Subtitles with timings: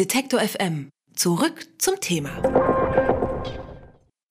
[0.00, 0.88] Detektor FM.
[1.14, 2.30] Zurück zum Thema.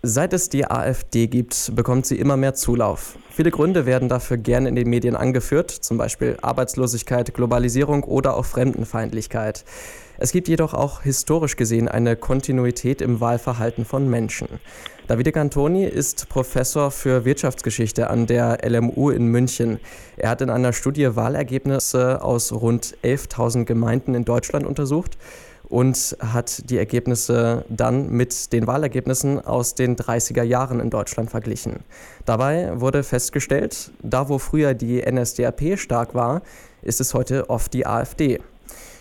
[0.01, 3.19] Seit es die AfD gibt, bekommt sie immer mehr Zulauf.
[3.29, 8.45] Viele Gründe werden dafür gerne in den Medien angeführt, zum Beispiel Arbeitslosigkeit, Globalisierung oder auch
[8.45, 9.63] Fremdenfeindlichkeit.
[10.17, 14.47] Es gibt jedoch auch historisch gesehen eine Kontinuität im Wahlverhalten von Menschen.
[15.07, 19.79] Davide Cantoni ist Professor für Wirtschaftsgeschichte an der LMU in München.
[20.17, 25.17] Er hat in einer Studie Wahlergebnisse aus rund 11.000 Gemeinden in Deutschland untersucht
[25.69, 31.81] und hat die Ergebnisse dann mit den Wahlergebnissen aus den 30er Jahren in Deutschland verglichen.
[32.25, 36.41] Dabei wurde festgestellt, da wo früher die NSDAP stark war,
[36.81, 38.39] ist es heute oft die AfD.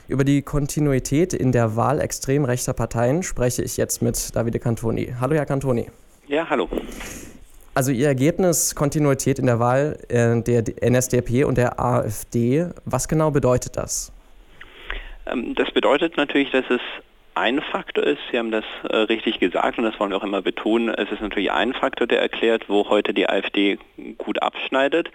[0.09, 5.15] Über die Kontinuität in der Wahl extrem rechter Parteien spreche ich jetzt mit Davide Cantoni.
[5.21, 5.91] Hallo, Herr Cantoni.
[6.27, 6.69] Ja, hallo.
[7.75, 13.31] Also Ihr Ergebnis Kontinuität in der Wahl äh, der NSDAP und der AfD, was genau
[13.31, 14.11] bedeutet das?
[15.31, 16.81] Ähm, das bedeutet natürlich, dass es
[17.39, 20.43] ein Faktor ist, Sie haben das äh, richtig gesagt und das wollen wir auch immer
[20.43, 23.79] betonen, es ist natürlich ein Faktor, der erklärt, wo heute die AfD
[24.19, 25.11] gut abschneidet.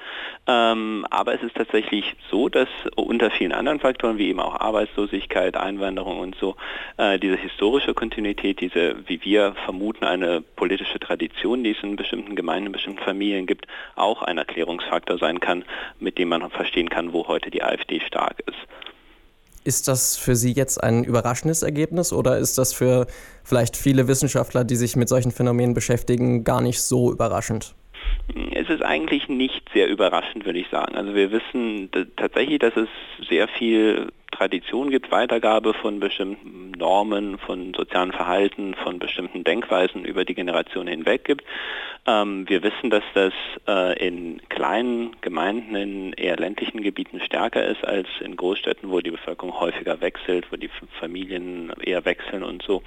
[0.47, 5.57] Ähm, aber es ist tatsächlich so, dass unter vielen anderen Faktoren, wie eben auch Arbeitslosigkeit,
[5.57, 6.55] Einwanderung und so,
[6.95, 12.37] äh, diese historische Kontinuität, diese, wie wir vermuten, eine politische Tradition, die es in bestimmten
[12.37, 15.65] Gemeinden, in bestimmten Familien gibt, auch ein Erklärungsfaktor sein kann,
[15.99, 18.92] mit dem man verstehen kann, wo heute die AfD stark ist.
[19.63, 23.07] Ist das für Sie jetzt ein überraschendes Ergebnis oder ist das für
[23.43, 27.75] vielleicht viele Wissenschaftler, die sich mit solchen Phänomenen beschäftigen, gar nicht so überraschend?
[28.53, 30.95] Es ist eigentlich nicht sehr überraschend, würde ich sagen.
[30.95, 32.87] Also wir wissen tatsächlich, dass es
[33.29, 40.25] sehr viel Tradition gibt, Weitergabe von bestimmten Normen, von sozialen Verhalten, von bestimmten Denkweisen über
[40.25, 41.45] die Generation hinweg gibt.
[42.05, 43.33] Ähm, wir wissen, dass das
[43.67, 49.11] äh, in kleinen Gemeinden, in eher ländlichen Gebieten stärker ist als in Großstädten, wo die
[49.11, 52.83] Bevölkerung häufiger wechselt, wo die Familien eher wechseln und so.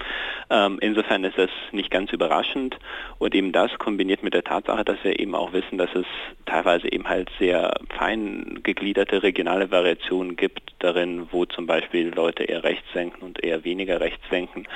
[0.51, 2.77] Ähm, insofern ist das nicht ganz überraschend
[3.19, 6.07] und eben das kombiniert mit der Tatsache, dass wir eben auch wissen, dass es
[6.45, 12.65] teilweise eben halt sehr fein gegliederte regionale Variationen gibt darin, wo zum Beispiel Leute eher
[12.65, 14.67] rechts senken und eher weniger rechts senken.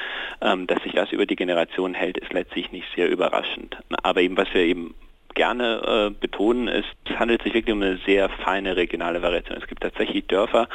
[0.42, 3.78] Ähm, dass sich das über die Generation hält, ist letztlich nicht sehr überraschend.
[4.02, 4.94] Aber eben, was wir eben
[5.40, 9.56] gerne äh, betonen, ist, es handelt sich wirklich um eine sehr feine regionale Variation.
[9.56, 10.68] Es gibt tatsächlich Dörfer,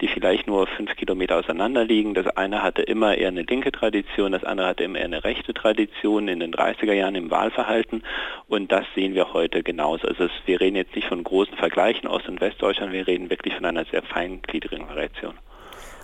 [0.00, 2.14] die vielleicht nur fünf Kilometer auseinander liegen.
[2.14, 5.52] Das eine hatte immer eher eine linke Tradition, das andere hatte immer eher eine rechte
[5.52, 8.04] Tradition in den 30er Jahren im Wahlverhalten
[8.46, 10.06] und das sehen wir heute genauso.
[10.06, 13.56] Also es, wir reden jetzt nicht von großen Vergleichen Ost- und Westdeutschland, wir reden wirklich
[13.56, 15.34] von einer sehr feingliedrigen Variation.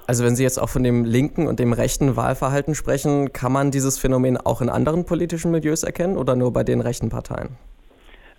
[0.09, 3.71] Also wenn Sie jetzt auch von dem linken und dem rechten Wahlverhalten sprechen, kann man
[3.71, 7.51] dieses Phänomen auch in anderen politischen Milieus erkennen oder nur bei den rechten Parteien?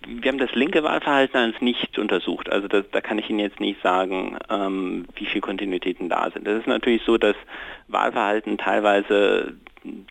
[0.06, 2.50] Wir haben das linke Wahlverhalten als nicht untersucht.
[2.50, 6.46] Also das, da kann ich Ihnen jetzt nicht sagen, ähm, wie viele Kontinuitäten da sind.
[6.46, 7.36] Das ist natürlich so, dass
[7.88, 9.54] Wahlverhalten teilweise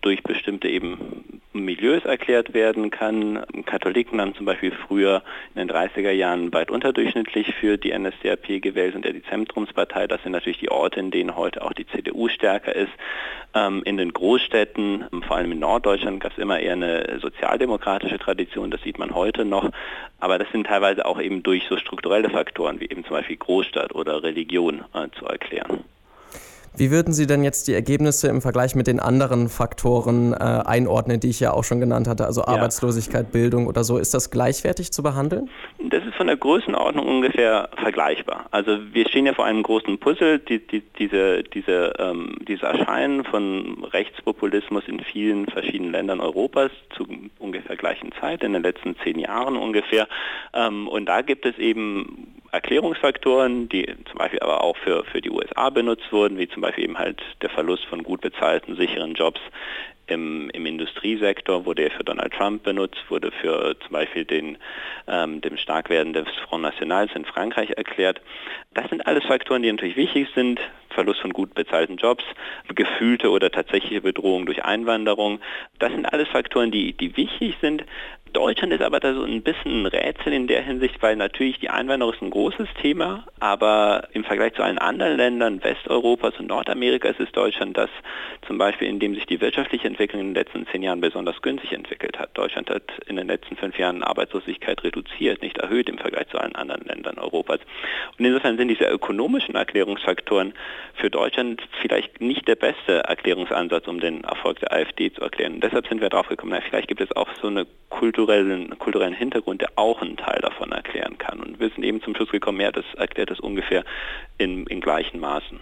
[0.01, 3.43] durch bestimmte eben Milieus erklärt werden kann.
[3.65, 5.23] Katholiken haben zum Beispiel früher
[5.55, 10.07] in den 30er Jahren weit unterdurchschnittlich für die NSDAP gewählt und ja die Zentrumspartei.
[10.07, 12.91] Das sind natürlich die Orte, in denen heute auch die CDU stärker ist.
[13.55, 18.71] Ähm, in den Großstädten, vor allem in Norddeutschland, gab es immer eher eine sozialdemokratische Tradition.
[18.71, 19.69] Das sieht man heute noch.
[20.19, 23.95] Aber das sind teilweise auch eben durch so strukturelle Faktoren wie eben zum Beispiel Großstadt
[23.95, 25.83] oder Religion äh, zu erklären.
[26.75, 31.19] Wie würden Sie denn jetzt die Ergebnisse im Vergleich mit den anderen Faktoren äh, einordnen,
[31.19, 33.31] die ich ja auch schon genannt hatte, also Arbeitslosigkeit, ja.
[33.31, 33.97] Bildung oder so?
[33.97, 35.49] Ist das gleichwertig zu behandeln?
[35.89, 38.45] Das ist von der Größenordnung ungefähr vergleichbar.
[38.51, 43.23] Also wir stehen ja vor einem großen Puzzle, die, die, diese, diese, ähm, dieses Erscheinen
[43.23, 47.07] von Rechtspopulismus in vielen verschiedenen Ländern Europas zu
[47.39, 50.07] ungefähr gleichen Zeit, in den letzten zehn Jahren ungefähr.
[50.53, 55.29] Ähm, und da gibt es eben Erklärungsfaktoren, die zum Beispiel aber auch für, für die
[55.29, 59.39] USA benutzt wurden, wie zum Beispiel eben halt der Verlust von gut bezahlten, sicheren Jobs
[60.09, 64.57] im, im Industriesektor, wurde er für Donald Trump benutzt, wurde für zum Beispiel den,
[65.07, 68.21] ähm, dem Starkwerden des Front Nationals in Frankreich erklärt.
[68.73, 70.59] Das sind alles Faktoren, die natürlich wichtig sind.
[70.89, 72.23] Verlust von gut bezahlten Jobs,
[72.73, 75.39] gefühlte oder tatsächliche Bedrohung durch Einwanderung.
[75.77, 77.85] Das sind alles Faktoren, die, die wichtig sind,
[78.33, 81.69] Deutschland ist aber da so ein bisschen ein Rätsel in der Hinsicht, weil natürlich die
[81.69, 87.19] Einwanderung ist ein großes Thema, aber im Vergleich zu allen anderen Ländern Westeuropas und Nordamerikas
[87.19, 87.89] ist Deutschland das
[88.47, 91.73] zum Beispiel, in dem sich die wirtschaftliche Entwicklung in den letzten zehn Jahren besonders günstig
[91.73, 92.29] entwickelt hat.
[92.37, 96.55] Deutschland hat in den letzten fünf Jahren Arbeitslosigkeit reduziert, nicht erhöht im Vergleich zu allen
[96.55, 97.59] anderen Ländern Europas.
[98.17, 100.53] Und insofern sind diese ökonomischen Erklärungsfaktoren
[100.95, 105.55] für Deutschland vielleicht nicht der beste Erklärungsansatz, um den Erfolg der AfD zu erklären.
[105.55, 108.77] Und deshalb sind wir drauf gekommen, na, vielleicht gibt es auch so eine Kultur kulturellen,
[108.79, 111.39] kulturellen Hintergrund, der auch einen Teil davon erklären kann.
[111.39, 113.85] Und wir sind eben zum Schluss gekommen, ja, das erklärt das ungefähr
[114.37, 115.59] in, in gleichen Maßen.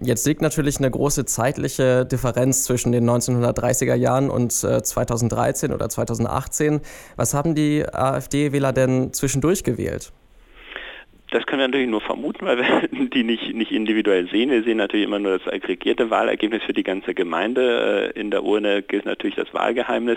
[0.00, 5.88] jetzt liegt natürlich eine große zeitliche Differenz zwischen den 1930er Jahren und äh, 2013 oder
[5.88, 6.80] 2018.
[7.16, 10.12] Was haben die AfD-Wähler denn zwischendurch gewählt?
[11.34, 14.52] Das können wir natürlich nur vermuten, weil wir die nicht, nicht individuell sehen.
[14.52, 18.12] Wir sehen natürlich immer nur das aggregierte Wahlergebnis für die ganze Gemeinde.
[18.14, 20.16] Äh, in der Urne gilt natürlich das Wahlgeheimnis.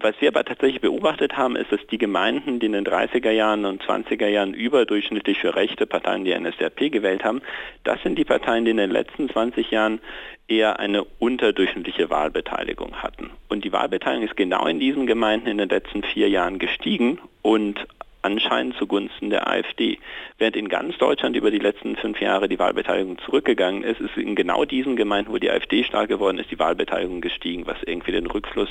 [0.00, 3.64] Was wir aber tatsächlich beobachtet haben, ist, dass die Gemeinden, die in den 30er Jahren
[3.64, 7.40] und 20er Jahren überdurchschnittlich für rechte Parteien die NSDAP gewählt haben,
[7.84, 9.98] das sind die Parteien, die in den letzten 20 Jahren
[10.46, 13.30] eher eine unterdurchschnittliche Wahlbeteiligung hatten.
[13.48, 17.86] Und die Wahlbeteiligung ist genau in diesen Gemeinden in den letzten vier Jahren gestiegen und
[18.22, 19.98] anscheinend zugunsten der AfD.
[20.38, 24.34] Während in ganz Deutschland über die letzten fünf Jahre die Wahlbeteiligung zurückgegangen ist, ist in
[24.34, 28.26] genau diesen Gemeinden, wo die AfD stark geworden ist, die Wahlbeteiligung gestiegen, was irgendwie den
[28.26, 28.70] Rückfluss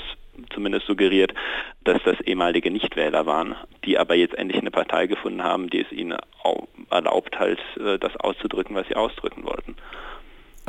[0.53, 1.33] zumindest suggeriert,
[1.83, 5.91] dass das ehemalige Nichtwähler waren, die aber jetzt endlich eine Partei gefunden haben, die es
[5.91, 6.17] ihnen
[6.89, 9.75] erlaubt, halt das auszudrücken, was sie ausdrücken wollten.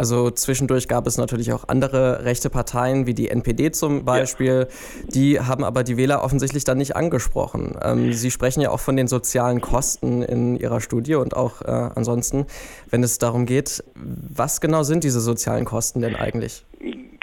[0.01, 4.67] Also zwischendurch gab es natürlich auch andere rechte Parteien, wie die NPD zum Beispiel.
[4.67, 5.11] Ja.
[5.11, 7.77] Die haben aber die Wähler offensichtlich dann nicht angesprochen.
[7.83, 11.67] Ähm, Sie sprechen ja auch von den sozialen Kosten in Ihrer Studie und auch äh,
[11.67, 12.47] ansonsten,
[12.89, 16.65] wenn es darum geht, was genau sind diese sozialen Kosten denn eigentlich?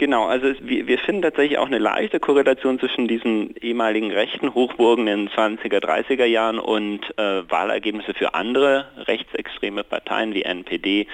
[0.08, 5.06] Genau, also wir, wir, finden tatsächlich auch eine leichte Korrelation zwischen diesen ehemaligen rechten Hochburgen
[5.06, 11.08] in den 20er, 30er Jahren und äh, Wahlergebnisse für andere rechtsextreme Parteien wie NPD,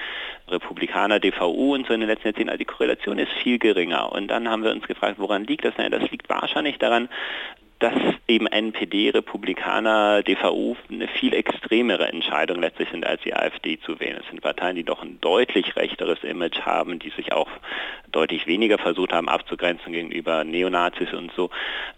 [0.46, 2.50] Republikaner, DVU und so in den letzten Jahrzehnten.
[2.50, 4.12] Also die Korrelation ist viel geringer.
[4.12, 5.76] Und dann haben wir uns gefragt, woran liegt das?
[5.76, 7.08] Naja, das liegt wahrscheinlich daran,
[7.84, 7.92] dass
[8.28, 14.16] eben NPD, Republikaner, DVU eine viel extremere Entscheidung letztlich sind, als die AfD zu wählen.
[14.22, 17.50] Es sind Parteien, die doch ein deutlich rechteres Image haben, die sich auch
[18.10, 21.50] deutlich weniger versucht haben abzugrenzen gegenüber Neonazis und so.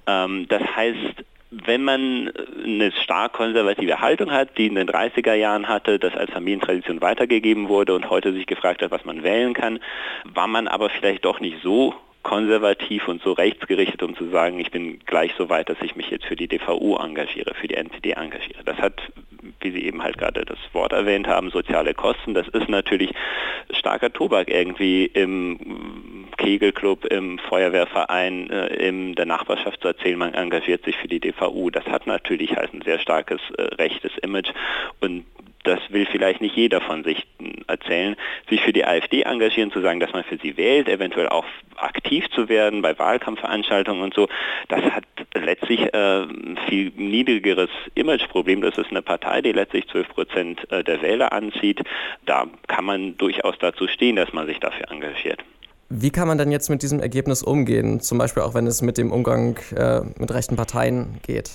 [0.09, 1.23] Ähm, das heißt,
[1.53, 2.33] wenn man
[2.65, 7.69] eine stark konservative Haltung hat, die in den 30er Jahren hatte, das als Familientradition weitergegeben
[7.69, 9.79] wurde und heute sich gefragt hat, was man wählen kann,
[10.25, 11.95] war man aber vielleicht doch nicht so
[12.27, 16.11] konservativ und so rechtsgerichtet, um zu sagen, ich bin gleich so weit, dass ich mich
[16.11, 18.65] jetzt für die DVU engagiere, für die NPD engagiere.
[18.65, 19.01] Das hat,
[19.61, 22.35] wie Sie eben halt gerade das Wort erwähnt haben, soziale Kosten.
[22.35, 23.13] Das ist natürlich
[23.71, 30.85] starker Tobak irgendwie im Kegelclub, im Feuerwehrverein, äh, in der Nachbarschaft zu erzählen, man engagiert
[30.85, 31.71] sich für die DVU.
[31.71, 34.51] Das hat natürlich halt ein sehr starkes äh, rechtes Image
[34.99, 35.25] und
[35.67, 37.27] das will vielleicht nicht jeder von sich
[37.67, 38.17] erzählen,
[38.49, 41.45] sich für die AfD engagieren, zu sagen, dass man für sie wählt, eventuell auch
[41.77, 44.29] aktiv zu werden bei Wahlkampfveranstaltungen und so,
[44.69, 45.05] das hat
[45.35, 46.27] letztlich äh,
[46.69, 48.63] viel niedrigeres Imageproblem.
[48.63, 51.83] Das ist eine Partei, die letztlich 12 Prozent äh, der Wähler anzieht.
[52.25, 55.45] Da kann man durchaus dazu stehen, dass man sich dafür engagiert.
[55.89, 58.01] Wie kann man denn jetzt mit diesem Ergebnis umgehen?
[58.01, 61.51] Zum Beispiel auch, wenn es mit dem Umgang äh, mit rechten Parteien geht?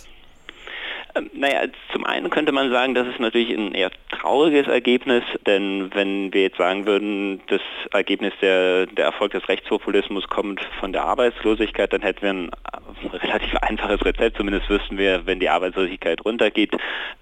[1.16, 5.92] Ähm, naja, zum einen könnte man sagen, das ist natürlich ein eher trauriges Ergebnis, denn
[5.94, 7.62] wenn wir jetzt sagen würden, das
[7.92, 13.18] Ergebnis der, der Erfolg des Rechtspopulismus kommt von der Arbeitslosigkeit, dann hätten wir ein äh,
[13.18, 16.72] relativ einfaches Rezept, zumindest wüssten wir, wenn die Arbeitslosigkeit runtergeht,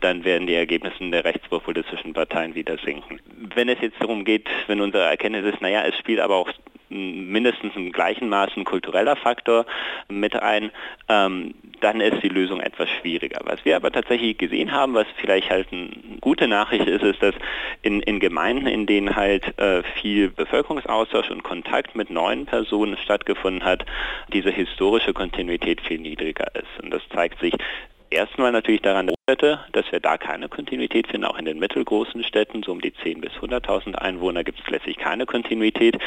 [0.01, 3.19] dann werden die Ergebnisse der rechtspopulistischen Parteien wieder sinken.
[3.55, 6.51] Wenn es jetzt darum geht, wenn unsere Erkenntnis ist, naja, es spielt aber auch
[6.89, 9.65] mindestens im gleichen Maß ein kultureller Faktor
[10.09, 10.71] mit ein,
[11.07, 13.39] ähm, dann ist die Lösung etwas schwieriger.
[13.43, 15.89] Was wir aber tatsächlich gesehen haben, was vielleicht halt eine
[16.21, 17.35] gute Nachricht ist, ist, dass
[17.81, 23.63] in, in Gemeinden, in denen halt äh, viel Bevölkerungsaustausch und Kontakt mit neuen Personen stattgefunden
[23.63, 23.85] hat,
[24.33, 26.83] diese historische Kontinuität viel niedriger ist.
[26.83, 27.53] Und das zeigt sich
[28.09, 29.09] erstmal natürlich daran,
[29.71, 33.21] dass wir da keine Kontinuität finden, auch in den mittelgroßen Städten, so um die 10.000
[33.21, 35.97] bis 100.000 Einwohner gibt es letztlich keine Kontinuität.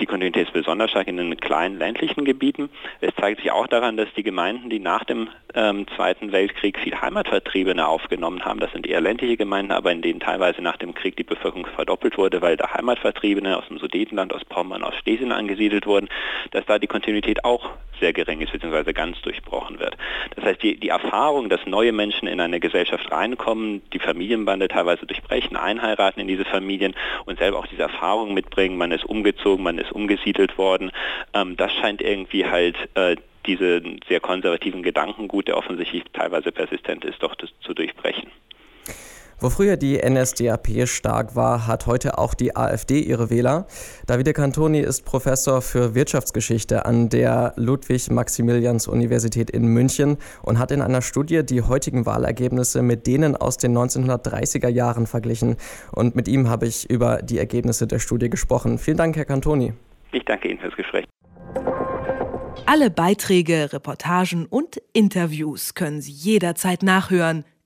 [0.00, 2.70] Die Kontinuität ist besonders stark in den kleinen ländlichen Gebieten.
[3.02, 6.98] Es zeigt sich auch daran, dass die Gemeinden, die nach dem ähm, Zweiten Weltkrieg viel
[6.98, 11.16] Heimatvertriebene aufgenommen haben, das sind eher ländliche Gemeinden, aber in denen teilweise nach dem Krieg
[11.16, 15.86] die Bevölkerung verdoppelt wurde, weil da Heimatvertriebene aus dem Sudetenland, aus Pommern, aus Schlesien angesiedelt
[15.86, 16.08] wurden,
[16.52, 19.96] dass da die Kontinuität auch sehr gering ist, beziehungsweise ganz durchbrochen wird.
[20.36, 25.06] Das heißt, die, die Erfahrung, dass neue Menschen in eine Gesellschaft reinkommen, die Familienbande teilweise
[25.06, 26.94] durchbrechen, einheiraten in diese Familien
[27.26, 30.90] und selber auch diese Erfahrung mitbringen, man ist umgezogen, man ist umgesiedelt worden,
[31.34, 33.16] ähm, das scheint irgendwie halt äh,
[33.46, 38.30] diese sehr konservativen Gedankengut, der offensichtlich teilweise persistent ist, doch zu durchbrechen.
[39.42, 43.66] Wo früher die NSDAP stark war, hat heute auch die AfD ihre Wähler.
[44.06, 51.00] Davide Cantoni ist Professor für Wirtschaftsgeschichte an der Ludwig-Maximilians-Universität in München und hat in einer
[51.00, 55.56] Studie die heutigen Wahlergebnisse mit denen aus den 1930er Jahren verglichen.
[55.90, 58.76] Und mit ihm habe ich über die Ergebnisse der Studie gesprochen.
[58.76, 59.72] Vielen Dank, Herr Cantoni.
[60.12, 61.06] Ich danke Ihnen fürs Gespräch.
[62.66, 67.44] Alle Beiträge, Reportagen und Interviews können Sie jederzeit nachhören